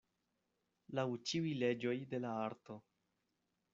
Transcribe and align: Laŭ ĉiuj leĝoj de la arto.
Laŭ 0.99 1.03
ĉiuj 1.31 1.53
leĝoj 1.65 1.93
de 2.15 2.23
la 2.25 2.33
arto. 2.47 2.79